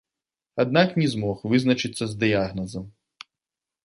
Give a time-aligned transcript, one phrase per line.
[0.61, 2.89] Аднак не змог вызначыцца з дыягназам.